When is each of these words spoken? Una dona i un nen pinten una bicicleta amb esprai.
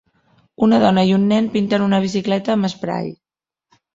Una 0.67 0.79
dona 0.83 1.03
i 1.09 1.13
un 1.17 1.27
nen 1.33 1.49
pinten 1.57 1.85
una 1.89 2.01
bicicleta 2.05 2.55
amb 2.57 2.69
esprai. 2.73 3.13